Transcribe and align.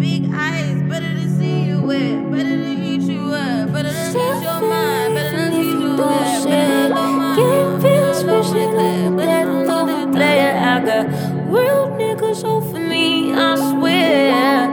big 0.00 0.30
eyes. 0.32 0.80
Better 0.88 1.12
to 1.14 1.28
see 1.36 1.64
you 1.68 1.82
wet. 1.82 2.32
Better 2.32 2.56
to 2.64 2.72
eat 2.90 3.02
you 3.02 3.32
up. 3.32 3.72
Better 3.72 3.92
to 3.92 4.18
your 4.46 4.60
mind. 4.62 5.14
Better 5.14 5.50
to 5.50 5.62
you 5.62 5.96
not 10.20 10.36
it. 10.38 10.54
I 10.72 10.84
got 10.84 11.06
real 11.52 11.88
niggas 12.00 12.44
over 12.44 12.78
me. 12.78 13.32
I 13.32 13.56
swear. 13.56 14.68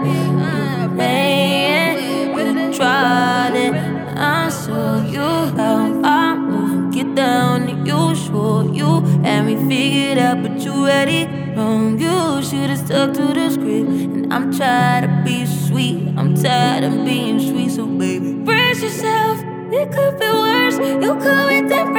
Man, 0.96 2.74
tried 2.74 3.56
it. 3.56 3.74
I 4.18 4.50
saw 4.50 5.04
you 5.04 5.30
how 5.58 6.02
I 6.04 6.36
move. 6.36 6.94
Get 6.94 7.16
down 7.16 7.86
you, 7.86 8.16
sure 8.16 8.64
you 8.74 9.02
had 9.24 9.46
me 9.46 9.56
figured 9.68 10.18
out, 10.18 10.42
but 10.42 10.60
you 10.62 10.86
ready? 10.86 11.26
Wrong, 11.56 12.00
you 12.00 12.42
should've 12.42 12.78
stuck 12.78 13.14
to 13.14 13.34
the 13.34 13.50
script. 13.52 14.07
I'm 14.38 14.52
tired 14.52 15.04
of 15.06 15.26
being 15.26 15.48
sweet. 15.48 16.14
I'm 16.16 16.36
tired 16.36 16.84
of 16.84 17.04
being 17.04 17.40
sweet, 17.40 17.72
so 17.72 17.88
baby, 17.88 18.34
brace 18.34 18.84
yourself. 18.84 19.40
It 19.72 19.92
could 19.92 20.20
be 20.20 20.30
worse. 20.30 20.78
You 20.78 21.16
could 21.16 21.50
be 21.50 21.68
dead 21.68 21.92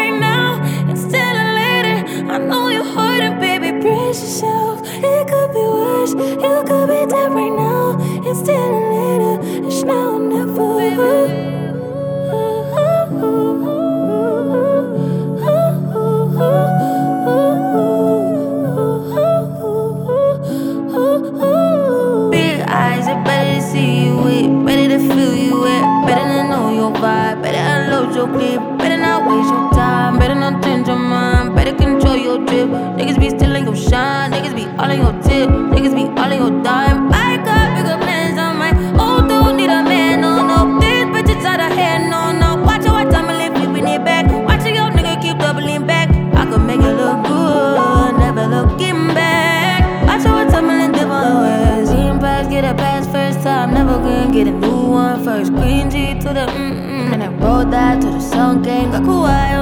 your 32.38 32.66
drip. 32.66 32.68
Niggas 32.98 33.18
be 33.18 33.30
stealing 33.30 33.64
your 33.64 33.76
shine, 33.76 34.32
niggas 34.32 34.54
be 34.54 34.66
all 34.78 34.90
in 34.90 35.00
your 35.00 35.12
tip, 35.22 35.48
niggas 35.48 35.94
be 35.94 36.04
all 36.20 36.30
in 36.30 36.38
your 36.38 36.62
dime. 36.62 37.10
I 37.12 37.36
got 37.38 37.76
bigger 37.76 37.98
plans 38.02 38.38
on 38.38 38.58
my 38.58 38.70
old 38.98 39.28
dude, 39.28 39.56
need 39.56 39.70
a 39.70 39.82
man, 39.82 40.20
no, 40.20 40.46
no. 40.46 40.80
These 40.80 41.06
bitches 41.14 41.44
out 41.44 41.60
of 41.60 41.72
hand, 41.76 42.10
no, 42.10 42.32
no. 42.32 42.62
Watch 42.62 42.86
out, 42.86 43.04
what 43.04 43.12
time 43.12 43.26
I 43.26 43.48
live, 43.48 43.54
flipping 43.54 43.86
it 43.88 44.04
back. 44.04 44.26
Watch 44.26 44.66
your 44.66 44.90
nigga 44.90 45.20
keep 45.20 45.38
doubling 45.38 45.86
back. 45.86 46.08
I 46.34 46.46
could 46.46 46.62
make 46.62 46.80
it 46.80 46.94
look 46.94 47.24
good, 47.26 48.18
never 48.18 48.46
looking 48.46 49.08
back. 49.14 50.06
Watch 50.06 50.26
out, 50.26 50.44
what 50.44 50.52
time 50.52 50.70
I 50.70 50.86
live, 50.86 50.92
different 50.92 51.40
ways. 51.42 51.88
Seeing 51.88 52.18
past, 52.18 52.50
get 52.50 52.64
a 52.64 52.74
pass 52.74 53.06
first 53.06 53.42
time, 53.42 53.74
never 53.74 53.98
gonna 53.98 54.32
get 54.32 54.46
a 54.46 54.50
new 54.50 54.90
one 54.90 55.24
first. 55.24 55.52
Green 55.52 55.90
G 55.90 56.14
to 56.14 56.28
the 56.28 56.46
mm-mm, 56.46 57.12
and 57.12 57.22
I 57.22 57.28
rolled 57.28 57.72
that 57.72 58.00
to 58.02 58.08
the 58.08 58.20
sun 58.20 58.62
king. 58.62 58.90
Got 58.90 59.02
Kawhi 59.02 59.57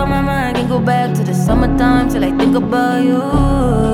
go 0.77 0.85
back 0.85 1.15
to 1.15 1.25
the 1.25 1.33
summertime 1.33 2.09
till 2.11 2.23
I 2.23 2.33
think 2.33 2.55
about 2.55 3.03
you. 3.03 3.17
You. 3.17 3.86